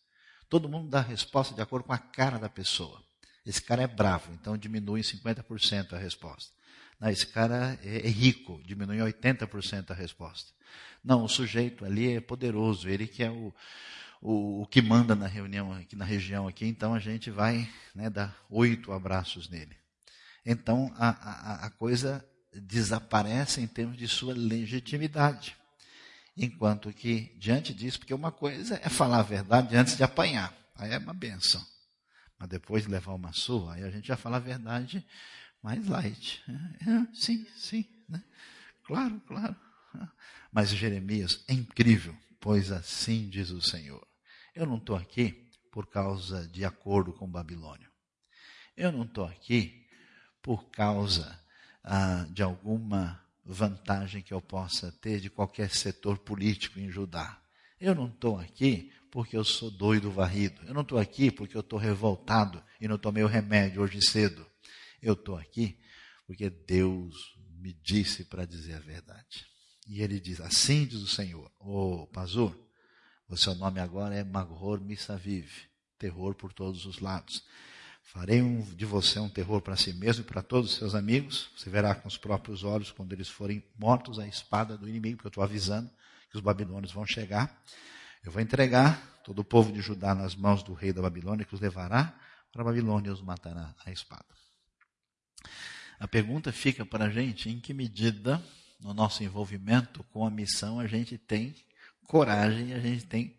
[0.48, 3.02] Todo mundo dá a resposta de acordo com a cara da pessoa.
[3.44, 6.52] Esse cara é bravo, então diminui em 50% a resposta.
[7.00, 10.52] Não, esse cara é, é rico, diminui em 80% a resposta.
[11.02, 13.54] Não, o sujeito ali é poderoso, ele que é o,
[14.20, 18.10] o, o, que manda na reunião aqui na região aqui, então a gente vai né,
[18.10, 19.76] dar oito abraços nele.
[20.44, 25.56] Então a, a, a coisa desaparece em termos de sua legitimidade.
[26.40, 30.92] Enquanto que, diante disso, porque uma coisa é falar a verdade antes de apanhar, aí
[30.92, 31.64] é uma benção.
[32.38, 35.04] Mas depois de levar uma surra, aí a gente já fala a verdade
[35.60, 36.40] mais light.
[36.48, 38.22] É, é, sim, sim, né?
[38.84, 39.56] claro, claro.
[40.52, 44.06] Mas Jeremias é incrível, pois assim diz o Senhor.
[44.54, 47.90] Eu não estou aqui por causa de acordo com Babilônia.
[48.76, 49.84] Eu não estou aqui
[50.40, 51.36] por causa
[51.82, 53.20] ah, de alguma
[53.52, 57.40] vantagem que eu possa ter de qualquer setor político em Judá.
[57.80, 60.60] Eu não estou aqui porque eu sou doido varrido.
[60.66, 64.46] Eu não estou aqui porque eu estou revoltado e não tomei o remédio hoje cedo.
[65.00, 65.78] Eu estou aqui
[66.26, 69.46] porque Deus me disse para dizer a verdade.
[69.86, 72.54] E ele diz: Assim diz o Senhor, ô oh, Pazur,
[73.26, 75.50] o seu nome agora é Maghor Missaviv,
[75.98, 77.42] terror por todos os lados.
[78.08, 81.50] Farei um, de você um terror para si mesmo e para todos os seus amigos.
[81.54, 85.26] Você verá com os próprios olhos quando eles forem mortos à espada do inimigo, porque
[85.26, 85.90] eu estou avisando
[86.30, 87.62] que os babilônios vão chegar.
[88.24, 91.54] Eu vou entregar todo o povo de Judá nas mãos do rei da Babilônia, que
[91.54, 92.18] os levará
[92.50, 94.24] para a Babilônia e os matará à espada.
[96.00, 98.42] A pergunta fica para a gente: em que medida,
[98.80, 101.54] no nosso envolvimento com a missão, a gente tem
[102.04, 103.36] coragem, a gente tem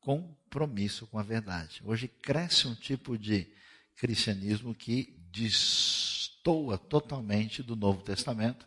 [0.00, 1.80] compromisso com a verdade?
[1.84, 3.56] Hoje cresce um tipo de
[3.98, 8.66] cristianismo que destoa totalmente do Novo Testamento,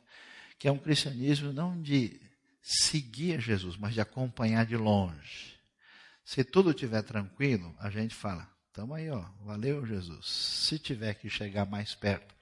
[0.60, 2.22] que é um cristianismo não de
[2.62, 5.56] seguir Jesus, mas de acompanhar de longe.
[6.24, 10.28] Se tudo estiver tranquilo, a gente fala, estamos aí, ó, valeu Jesus.
[10.28, 12.36] Se tiver que chegar mais perto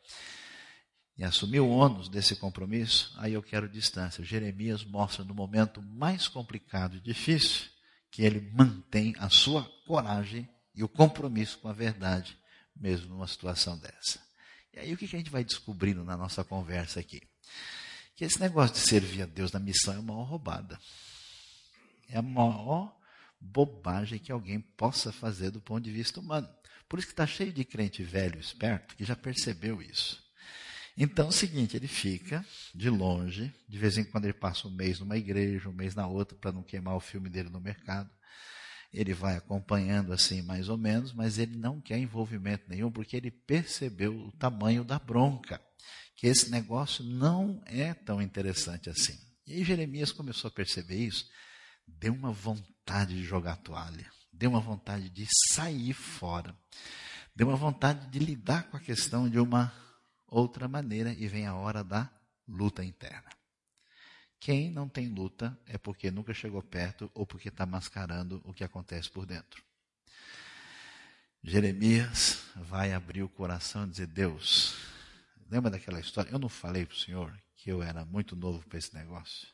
[1.18, 4.24] e assumir o ônus desse compromisso, aí eu quero distância.
[4.24, 7.70] Jeremias mostra no momento mais complicado e difícil
[8.12, 12.39] que ele mantém a sua coragem e o compromisso com a verdade
[12.80, 14.20] mesmo numa situação dessa.
[14.74, 17.22] E aí o que a gente vai descobrindo na nossa conversa aqui?
[18.16, 20.80] Que esse negócio de servir a Deus na missão é uma roubada.
[22.08, 22.96] É a maior
[23.40, 26.50] bobagem que alguém possa fazer do ponto de vista humano.
[26.88, 30.24] Por isso que está cheio de crente velho, esperto, que já percebeu isso.
[30.98, 34.72] Então é o seguinte, ele fica de longe, de vez em quando ele passa um
[34.72, 38.10] mês numa igreja, um mês na outra, para não queimar o filme dele no mercado
[38.92, 43.32] ele vai acompanhando assim mais ou menos, mas ele não quer envolvimento nenhum porque ele
[43.32, 45.62] percebeu o tamanho da bronca,
[46.16, 49.18] que esse negócio não é tão interessante assim.
[49.46, 51.28] E aí Jeremias começou a perceber isso,
[51.88, 56.56] deu uma vontade de jogar toalha, deu uma vontade de sair fora,
[57.36, 59.74] deu uma vontade de lidar com a questão de uma
[60.28, 62.10] outra maneira e vem a hora da
[62.48, 63.39] luta interna.
[64.40, 68.64] Quem não tem luta é porque nunca chegou perto ou porque está mascarando o que
[68.64, 69.64] acontece por dentro.
[71.44, 74.76] Jeremias vai abrir o coração e dizer: Deus,
[75.50, 76.32] lembra daquela história?
[76.32, 79.48] Eu não falei para o Senhor que eu era muito novo para esse negócio.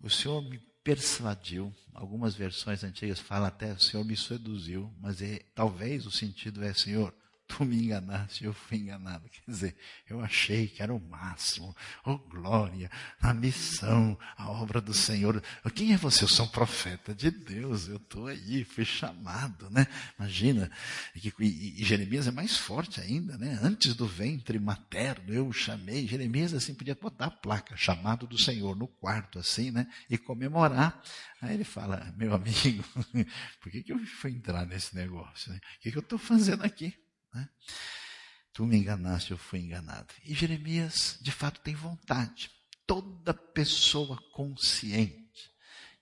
[0.00, 1.74] O Senhor me persuadiu.
[1.92, 6.72] Algumas versões antigas falam até: o Senhor me seduziu, mas é, talvez o sentido é:
[6.72, 7.14] Senhor,
[7.56, 9.28] tu me enganaste, eu fui enganado.
[9.28, 9.76] Quer dizer,
[10.08, 11.74] eu achei que era o máximo.
[12.04, 15.42] Oh, glória, a missão, a obra do Senhor.
[15.74, 16.24] Quem é você?
[16.24, 19.86] Eu sou um profeta de Deus, eu estou aí, fui chamado, né?
[20.18, 20.70] Imagina,
[21.14, 23.58] e, e, e, Jeremias é mais forte ainda, né?
[23.62, 26.06] Antes do ventre materno, eu o chamei.
[26.06, 29.86] Jeremias, assim, podia botar a placa, chamado do Senhor, no quarto, assim, né?
[30.08, 31.02] E comemorar.
[31.40, 32.84] Aí ele fala, meu amigo,
[33.60, 35.52] por que, que eu fui entrar nesse negócio?
[35.52, 35.58] Né?
[35.58, 36.94] O que, que eu estou fazendo aqui?
[37.32, 37.48] Né?
[38.52, 40.12] Tu me enganaste, eu fui enganado.
[40.24, 42.50] E Jeremias, de fato, tem vontade.
[42.86, 45.50] Toda pessoa consciente,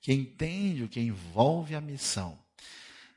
[0.01, 2.43] que entende o que envolve a missão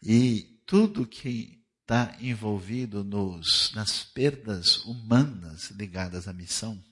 [0.02, 6.84] e tudo que está envolvido nos, nas perdas humanas ligadas à missão,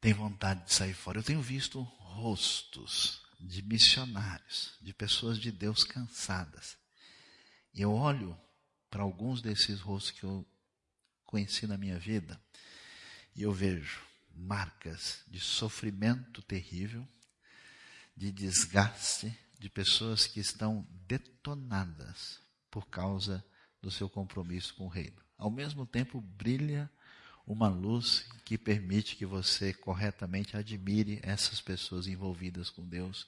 [0.00, 1.18] tem vontade de sair fora.
[1.18, 6.76] Eu tenho visto rostos de missionários, de pessoas de Deus cansadas.
[7.74, 8.38] E eu olho
[8.90, 10.46] para alguns desses rostos que eu
[11.24, 12.40] conheci na minha vida
[13.34, 14.00] e eu vejo
[14.34, 17.06] marcas de sofrimento terrível,
[18.16, 23.44] de desgaste, de pessoas que estão detonadas por causa
[23.82, 25.20] do seu compromisso com o reino.
[25.36, 26.90] Ao mesmo tempo, brilha
[27.46, 33.26] uma luz que permite que você corretamente admire essas pessoas envolvidas com Deus,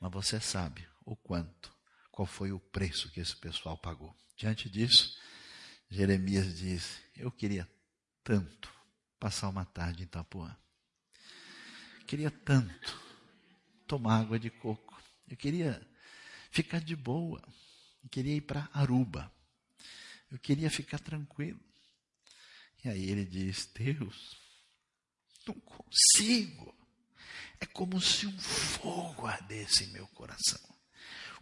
[0.00, 1.72] mas você sabe o quanto,
[2.10, 4.14] qual foi o preço que esse pessoal pagou.
[4.40, 5.18] Diante disso,
[5.90, 7.70] Jeremias diz: Eu queria
[8.24, 8.72] tanto
[9.18, 10.56] passar uma tarde em Itapuã.
[12.06, 12.98] Queria tanto
[13.86, 14.98] tomar água de coco.
[15.28, 15.86] Eu queria
[16.50, 17.46] ficar de boa.
[18.02, 19.30] Eu queria ir para Aruba.
[20.30, 21.60] Eu queria ficar tranquilo.
[22.82, 24.38] E aí ele diz: Deus,
[25.46, 26.74] não consigo.
[27.60, 30.69] É como se um fogo ardesse em meu coração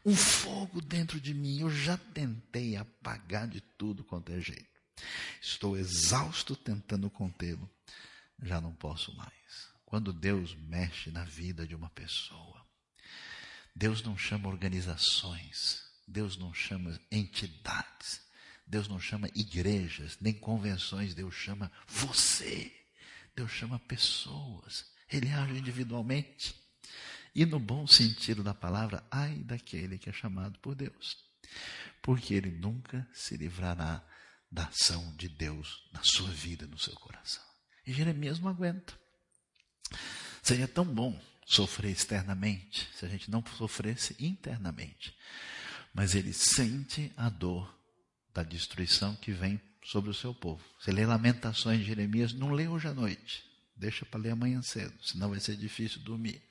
[0.04, 1.60] um fogo dentro de mim.
[1.60, 4.66] Eu já tentei apagar de tudo quanto é jeito.
[5.40, 7.68] Estou exausto tentando contê-lo.
[8.42, 9.68] Já não posso mais.
[9.84, 12.64] Quando Deus mexe na vida de uma pessoa,
[13.74, 18.20] Deus não chama organizações, Deus não chama entidades,
[18.66, 22.70] Deus não chama igrejas, nem convenções, Deus chama você.
[23.34, 24.84] Deus chama pessoas.
[25.10, 26.54] Ele age individualmente.
[27.38, 31.16] E no bom sentido da palavra, ai daquele que é chamado por Deus.
[32.02, 34.04] Porque ele nunca se livrará
[34.50, 37.44] da ação de Deus na sua vida, no seu coração.
[37.86, 38.92] E Jeremias não aguenta.
[40.42, 45.16] Seria tão bom sofrer externamente se a gente não sofresse internamente.
[45.94, 47.72] Mas ele sente a dor
[48.34, 50.64] da destruição que vem sobre o seu povo.
[50.80, 53.44] Você lê Lamentações de Jeremias, não lê hoje à noite.
[53.76, 56.42] Deixa para ler amanhã cedo, senão vai ser difícil dormir.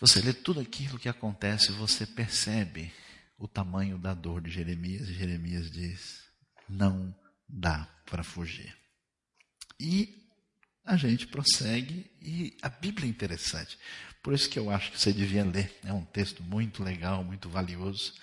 [0.00, 2.92] Você lê tudo aquilo que acontece, você percebe
[3.36, 6.22] o tamanho da dor de Jeremias, e Jeremias diz:
[6.68, 7.14] não
[7.48, 8.76] dá para fugir.
[9.80, 10.26] E
[10.84, 13.78] a gente prossegue, e a Bíblia é interessante.
[14.22, 15.76] Por isso que eu acho que você devia ler.
[15.84, 18.14] É um texto muito legal, muito valioso.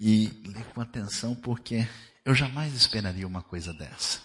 [0.00, 1.86] E lê com atenção, porque
[2.24, 4.20] eu jamais esperaria uma coisa dessa.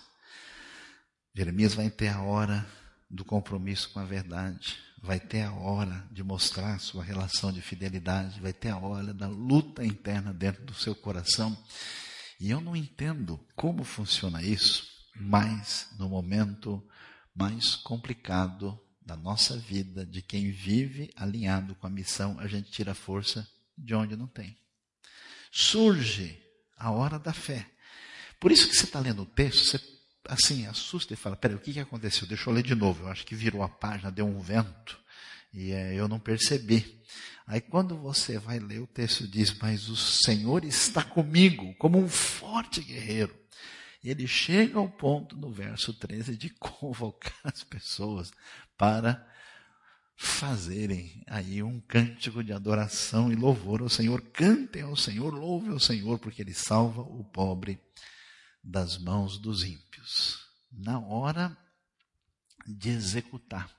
[1.36, 2.66] Jeremias vai ter a hora
[3.10, 8.40] do compromisso com a verdade vai ter a hora de mostrar sua relação de fidelidade,
[8.40, 11.58] vai ter a hora da luta interna dentro do seu coração.
[12.40, 16.82] E eu não entendo como funciona isso, mas no momento
[17.36, 22.96] mais complicado da nossa vida, de quem vive alinhado com a missão, a gente tira
[22.96, 23.46] força
[23.78, 24.58] de onde não tem.
[25.52, 26.42] Surge
[26.78, 27.70] a hora da fé.
[28.40, 29.93] Por isso que você está lendo o texto, você
[30.28, 32.28] assim, assusta e fala, peraí, o que, que aconteceu?
[32.28, 33.04] Deixa eu ler de novo.
[33.04, 35.00] Eu acho que virou a página, deu um vento.
[35.54, 37.02] E é, eu não percebi.
[37.46, 42.08] Aí quando você vai ler o texto diz, mas o Senhor está comigo como um
[42.08, 43.38] forte guerreiro.
[44.04, 48.32] E ele chega ao ponto no verso 13 de convocar as pessoas
[48.78, 49.26] para
[50.16, 54.22] fazerem aí um cântico de adoração e louvor ao Senhor.
[54.22, 57.80] Cantem ao Senhor, louve ao Senhor, porque ele salva o pobre
[58.64, 59.93] das mãos dos ímpios.
[60.72, 61.56] Na hora
[62.66, 63.70] de executar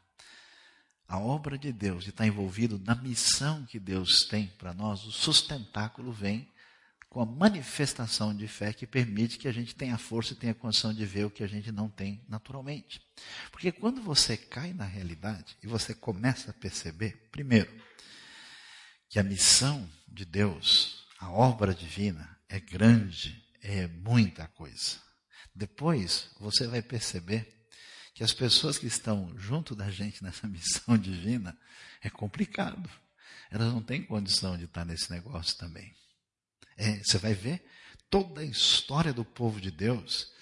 [1.07, 5.13] a obra de Deus, de estar envolvido na missão que Deus tem para nós, o
[5.13, 6.51] sustentáculo vem
[7.09, 10.93] com a manifestação de fé que permite que a gente tenha força e tenha condição
[10.93, 13.01] de ver o que a gente não tem naturalmente.
[13.53, 17.73] Porque quando você cai na realidade e você começa a perceber, primeiro,
[19.09, 25.04] que a missão de Deus, a obra divina, é grande, é muita coisa.
[25.55, 27.67] Depois você vai perceber
[28.15, 31.57] que as pessoas que estão junto da gente nessa missão divina
[32.01, 32.89] é complicado.
[33.51, 35.95] Elas não têm condição de estar nesse negócio também.
[36.77, 37.65] É, você vai ver
[38.11, 40.33] toda a história do povo de Deus,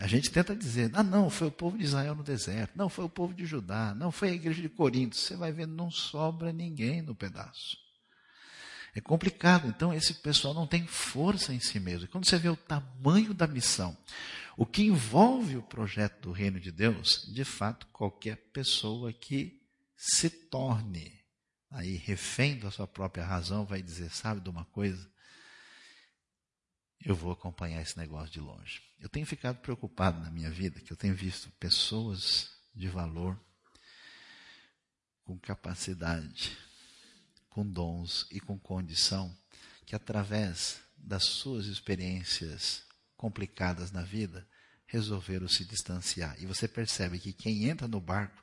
[0.00, 3.04] a gente tenta dizer, ah não, foi o povo de Israel no deserto, não, foi
[3.04, 5.14] o povo de Judá, não, foi a igreja de Corinto.
[5.14, 7.76] Você vai ver, não sobra ninguém no pedaço.
[8.94, 12.04] É complicado, então esse pessoal não tem força em si mesmo.
[12.04, 13.96] E quando você vê o tamanho da missão,
[14.56, 19.60] o que envolve o projeto do reino de Deus, de fato, qualquer pessoa que
[19.96, 21.20] se torne
[21.70, 25.08] aí refém da sua própria razão vai dizer, sabe de uma coisa?
[27.02, 28.82] Eu vou acompanhar esse negócio de longe.
[28.98, 33.38] Eu tenho ficado preocupado na minha vida, que eu tenho visto pessoas de valor,
[35.24, 36.58] com capacidade,
[37.50, 39.36] com dons e com condição,
[39.84, 42.84] que através das suas experiências
[43.16, 44.46] complicadas na vida,
[44.86, 46.40] resolveram se distanciar.
[46.40, 48.42] E você percebe que quem entra no barco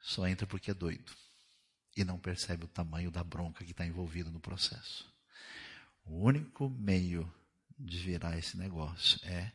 [0.00, 1.12] só entra porque é doido
[1.96, 5.10] e não percebe o tamanho da bronca que está envolvido no processo.
[6.04, 7.32] O único meio
[7.78, 9.50] de virar esse negócio é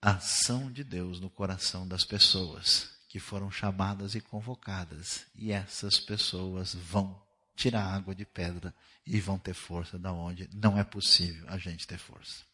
[0.00, 5.26] a ação de Deus no coração das pessoas que foram chamadas e convocadas.
[5.34, 7.20] E essas pessoas vão
[7.54, 8.74] tirar água de pedra
[9.06, 12.44] e vão ter força da onde não é possível a gente ter força.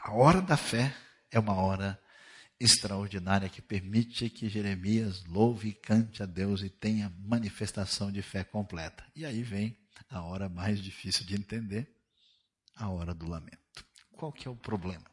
[0.00, 0.94] A hora da fé
[1.30, 1.98] é uma hora
[2.60, 8.42] extraordinária que permite que Jeremias louve e cante a Deus e tenha manifestação de fé
[8.42, 9.04] completa.
[9.14, 9.78] E aí vem
[10.10, 11.94] a hora mais difícil de entender,
[12.74, 13.84] a hora do lamento.
[14.12, 15.04] Qual que é o problema?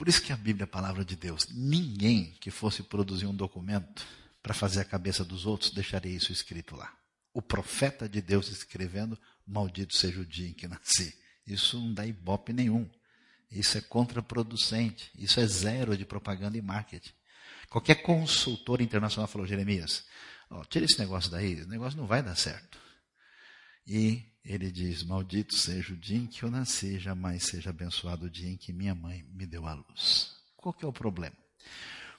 [0.00, 1.48] Por isso que a Bíblia é a palavra de Deus.
[1.50, 4.02] Ninguém que fosse produzir um documento
[4.42, 6.90] para fazer a cabeça dos outros deixaria isso escrito lá.
[7.34, 11.14] O profeta de Deus escrevendo, maldito seja o dia em que nasci.
[11.46, 12.88] Isso não dá ibope nenhum.
[13.50, 15.10] Isso é contraproducente.
[15.18, 17.12] Isso é zero de propaganda e marketing.
[17.68, 20.06] Qualquer consultor internacional falou, Jeremias,
[20.48, 22.78] ó, tira esse negócio daí, esse negócio não vai dar certo.
[23.86, 28.30] E ele diz, maldito seja o dia em que eu nasci, jamais seja abençoado o
[28.30, 30.34] dia em que minha mãe me deu a luz.
[30.56, 31.36] Qual que é o problema?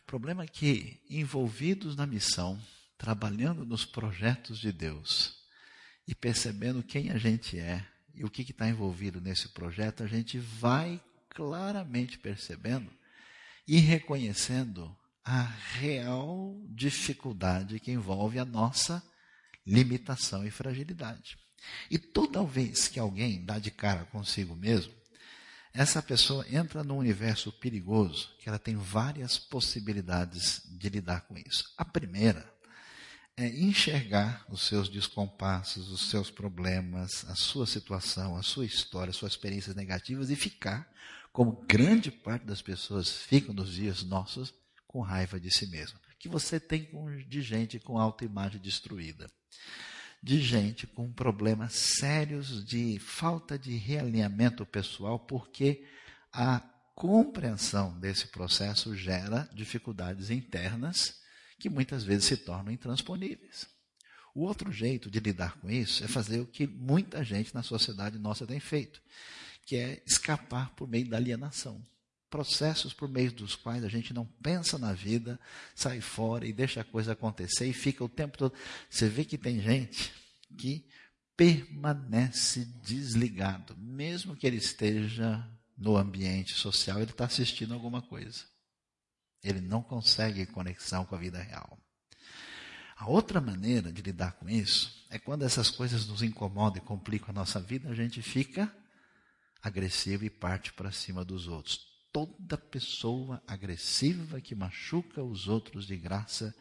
[0.04, 2.60] O problema é que, envolvidos na missão,
[2.98, 5.36] trabalhando nos projetos de Deus
[6.08, 10.38] e percebendo quem a gente é e o que está envolvido nesse projeto, a gente
[10.38, 12.92] vai claramente percebendo
[13.68, 15.44] e reconhecendo a
[15.80, 19.02] real dificuldade que envolve a nossa
[19.66, 21.38] limitação e fragilidade.
[21.90, 24.94] E toda vez que alguém dá de cara consigo mesmo,
[25.74, 31.72] essa pessoa entra num universo perigoso que ela tem várias possibilidades de lidar com isso.
[31.78, 32.52] A primeira
[33.38, 39.16] é enxergar os seus descompassos, os seus problemas, a sua situação, a sua história, as
[39.16, 40.92] suas experiências negativas e ficar
[41.32, 44.54] como grande parte das pessoas ficam nos dias nossos
[44.86, 45.98] com raiva de si mesmo.
[46.20, 46.90] Que você tem
[47.28, 49.32] de gente com autoimagem destruída,
[50.22, 55.84] de gente com problemas sérios de falta de realinhamento pessoal, porque
[56.32, 56.60] a
[56.94, 61.20] compreensão desse processo gera dificuldades internas
[61.58, 63.68] que muitas vezes se tornam intransponíveis.
[64.34, 68.18] O outro jeito de lidar com isso é fazer o que muita gente na sociedade
[68.18, 69.02] nossa tem feito,
[69.66, 71.86] que é escapar por meio da alienação.
[72.32, 75.38] Processos por meio dos quais a gente não pensa na vida,
[75.76, 78.54] sai fora e deixa a coisa acontecer e fica o tempo todo.
[78.90, 80.14] Você vê que tem gente
[80.58, 80.88] que
[81.36, 85.46] permanece desligado, mesmo que ele esteja
[85.78, 88.46] no ambiente social, ele está assistindo alguma coisa.
[89.44, 91.78] Ele não consegue conexão com a vida real.
[92.96, 97.32] A outra maneira de lidar com isso é quando essas coisas nos incomodam e complicam
[97.32, 98.74] a nossa vida, a gente fica
[99.62, 101.91] agressivo e parte para cima dos outros.
[102.12, 106.54] Toda pessoa agressiva que machuca os outros de graça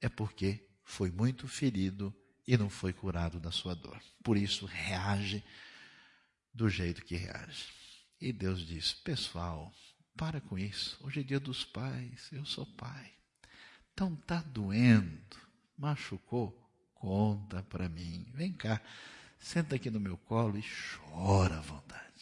[0.00, 2.14] é porque foi muito ferido
[2.46, 4.00] e não foi curado da sua dor.
[4.22, 5.42] Por isso, reage
[6.52, 7.66] do jeito que reage.
[8.20, 9.72] E Deus diz: pessoal,
[10.16, 10.96] para com isso.
[11.00, 13.12] Hoje é dia dos pais, eu sou pai.
[13.92, 15.36] Então tá doendo,
[15.76, 16.60] machucou?
[16.94, 18.26] Conta para mim.
[18.32, 18.80] Vem cá,
[19.38, 22.13] senta aqui no meu colo e chora à vontade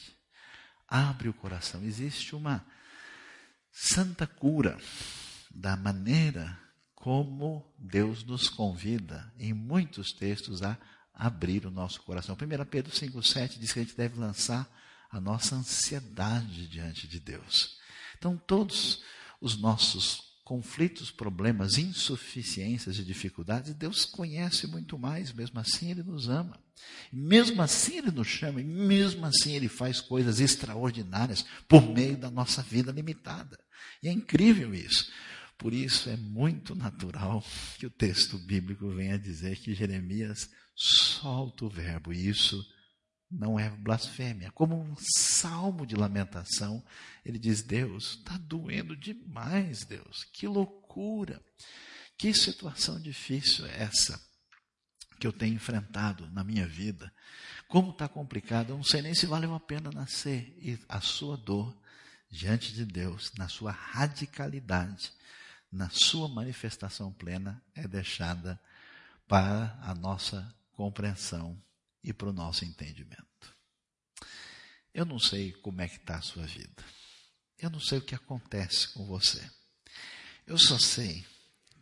[0.92, 1.82] abre o coração.
[1.82, 2.62] Existe uma
[3.70, 4.76] santa cura
[5.50, 6.60] da maneira
[6.94, 10.76] como Deus nos convida, em muitos textos, a
[11.14, 12.36] abrir o nosso coração.
[12.36, 14.68] 1 Pedro 5,7 diz que a gente deve lançar
[15.10, 17.78] a nossa ansiedade diante de Deus.
[18.18, 19.02] Então, todos
[19.40, 26.28] os nossos conflitos, problemas, insuficiências e dificuldades, Deus conhece muito mais, mesmo assim Ele nos
[26.28, 26.58] ama.
[27.12, 32.30] Mesmo assim Ele nos chama, e mesmo assim Ele faz coisas extraordinárias por meio da
[32.30, 33.58] nossa vida limitada.
[34.02, 35.10] E é incrível isso.
[35.56, 37.44] Por isso é muito natural
[37.78, 42.64] que o texto bíblico venha dizer que Jeremias solta o verbo, e isso
[43.32, 44.52] não é blasfêmia.
[44.52, 46.84] Como um salmo de lamentação,
[47.24, 51.42] ele diz: Deus, está doendo demais, Deus, que loucura,
[52.18, 54.20] que situação difícil é essa
[55.18, 57.12] que eu tenho enfrentado na minha vida.
[57.68, 60.52] Como está complicado, eu não sei nem se valeu a pena nascer.
[60.58, 61.74] E a sua dor
[62.28, 65.12] diante de Deus, na sua radicalidade,
[65.70, 68.60] na sua manifestação plena, é deixada
[69.28, 71.56] para a nossa compreensão
[72.02, 73.56] e para o nosso entendimento.
[74.94, 76.84] Eu não sei como é que está a sua vida.
[77.58, 79.42] Eu não sei o que acontece com você.
[80.46, 81.24] Eu só sei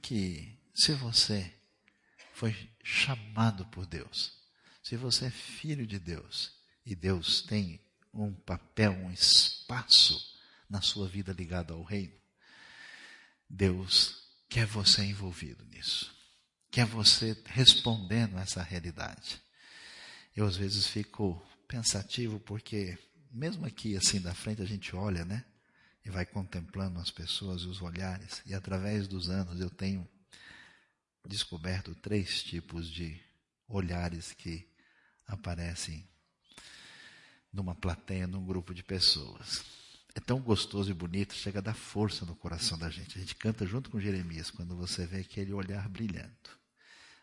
[0.03, 1.53] que se você
[2.35, 2.55] foi
[2.85, 4.33] chamado por Deus,
[4.83, 6.53] se você é filho de Deus
[6.85, 7.81] e Deus tem
[8.13, 12.19] um papel, um espaço na sua vida ligado ao reino,
[13.49, 16.15] Deus quer você envolvido nisso.
[16.71, 19.43] Quer você respondendo a essa realidade.
[20.37, 22.99] Eu às vezes fico pensativo porque
[23.31, 25.45] mesmo aqui assim da frente a gente olha, né?
[26.05, 28.43] E vai contemplando as pessoas e os olhares.
[28.47, 30.09] E através dos anos eu tenho
[31.27, 33.21] descoberto três tipos de
[33.69, 34.67] olhares que
[35.27, 36.09] aparecem
[37.53, 39.63] numa plateia, num grupo de pessoas.
[40.15, 43.17] É tão gostoso e bonito, chega a dar força no coração da gente.
[43.17, 46.31] A gente canta junto com Jeremias quando você vê aquele olhar brilhando.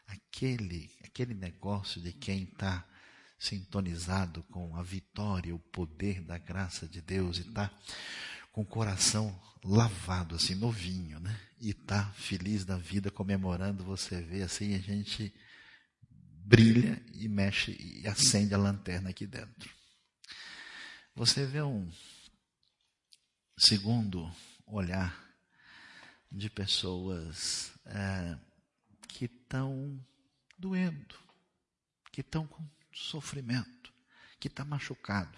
[0.08, 2.88] Aquele, aquele negócio de quem está
[3.38, 7.72] sintonizado com a vitória, o poder da graça de Deus e está
[8.52, 11.40] com o coração lavado, assim, novinho, né?
[11.60, 15.34] E está feliz da vida, comemorando, você vê assim, a gente
[16.46, 19.70] brilha e mexe e acende a lanterna aqui dentro.
[21.14, 21.92] Você vê um
[23.58, 24.32] segundo
[24.66, 25.28] olhar
[26.32, 28.38] de pessoas é,
[29.08, 30.00] que estão
[30.58, 31.16] doendo,
[32.12, 32.64] que estão com
[32.98, 33.94] sofrimento,
[34.40, 35.38] que está machucado.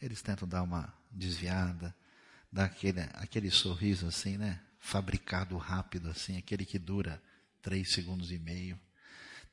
[0.00, 1.94] Eles tentam dar uma desviada,
[2.50, 4.60] dar aquele, aquele sorriso assim, né?
[4.78, 7.22] Fabricado rápido assim, aquele que dura
[7.62, 8.78] três segundos e meio.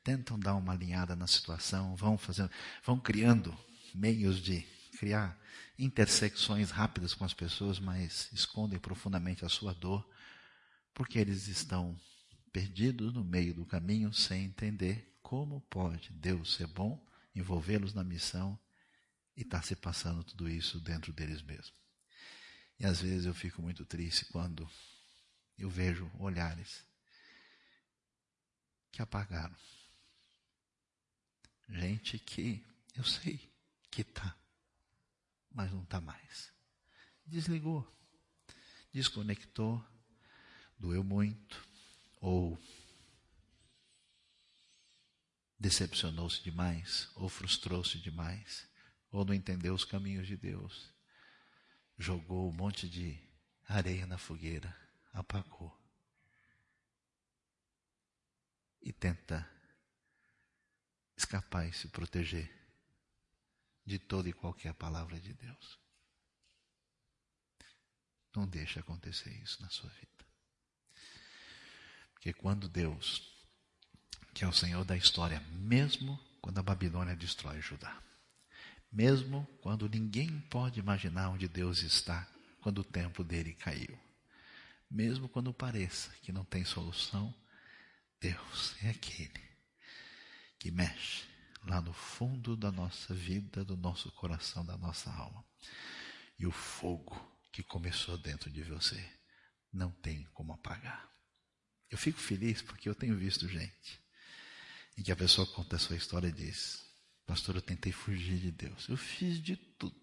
[0.02, 2.50] Tentam dar uma alinhada na situação, vão fazendo,
[2.84, 3.56] vão criando
[3.94, 4.66] meios de
[4.98, 5.38] criar
[5.78, 10.06] intersecções rápidas com as pessoas, mas escondem profundamente a sua dor,
[10.92, 11.98] porque eles estão
[12.52, 17.00] perdidos no meio do caminho sem entender como pode Deus ser bom
[17.34, 18.58] envolvê-los na missão
[19.36, 21.72] e está se passando tudo isso dentro deles mesmos.
[22.78, 24.68] E às vezes eu fico muito triste quando
[25.56, 26.84] eu vejo olhares
[28.90, 29.56] que apagaram.
[31.68, 32.64] Gente que
[32.94, 33.50] eu sei
[33.90, 34.36] que está,
[35.50, 36.52] mas não está mais.
[37.24, 37.90] Desligou,
[38.92, 39.82] desconectou,
[40.78, 41.66] doeu muito,
[42.20, 42.58] ou
[45.62, 48.68] decepcionou-se demais, ou frustrou-se demais,
[49.12, 50.92] ou não entendeu os caminhos de Deus,
[51.96, 53.16] jogou um monte de
[53.68, 54.76] areia na fogueira,
[55.12, 55.72] apagou.
[58.80, 59.48] E tenta
[61.16, 62.50] escapar e se proteger
[63.86, 65.78] de toda e qualquer palavra de Deus.
[68.34, 70.26] Não deixe acontecer isso na sua vida.
[72.14, 73.31] Porque quando Deus
[74.34, 78.02] que é o Senhor da história, mesmo quando a Babilônia destrói Judá.
[78.90, 82.26] Mesmo quando ninguém pode imaginar onde Deus está
[82.60, 83.98] quando o templo dele caiu.
[84.90, 87.34] Mesmo quando pareça que não tem solução,
[88.20, 89.42] Deus é aquele
[90.58, 91.24] que mexe
[91.64, 95.44] lá no fundo da nossa vida, do nosso coração, da nossa alma.
[96.38, 97.16] E o fogo
[97.50, 99.02] que começou dentro de você
[99.72, 101.10] não tem como apagar.
[101.90, 104.01] Eu fico feliz porque eu tenho visto gente
[104.96, 106.84] em que a pessoa conta a sua história e diz:
[107.26, 108.88] Pastor, eu tentei fugir de Deus.
[108.88, 109.96] Eu fiz de tudo.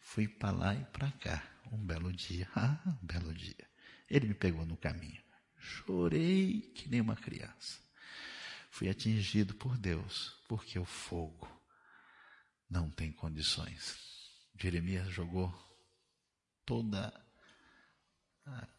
[0.00, 1.42] Fui para lá e para cá.
[1.72, 3.68] Um belo dia, ah, um belo dia.
[4.08, 5.22] Ele me pegou no caminho.
[5.58, 7.80] Chorei que nem uma criança.
[8.70, 11.48] Fui atingido por Deus, porque o fogo
[12.68, 13.96] não tem condições.
[14.58, 15.52] Jeremias jogou
[16.64, 17.12] toda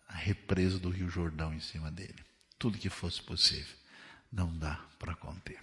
[0.07, 2.24] a represa do Rio Jordão em cima dele.
[2.57, 3.76] Tudo que fosse possível
[4.32, 5.60] não dá para conter.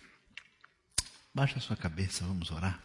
[1.34, 2.80] Baixa sua cabeça, vamos orar.